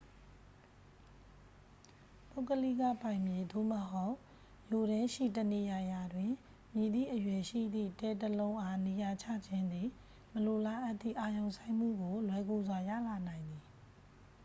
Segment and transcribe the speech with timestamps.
[2.31, 4.15] ပုဂ္ဂလိကပိုင်မြေ သို့မဟုတ်
[4.69, 6.29] မြို့ထဲရှိတနေရာရာတွင်
[6.75, 9.87] မည့်သည့်အရွယ်ရှိသည့် တဲ တစ်လုံးအား နေရာချခြင်းသည်
[10.33, 13.61] မလိုလားအပ်သည့် အာရုံစိုက်မှုကို လွယ်ကူစွာ ရလာနိုင်သည်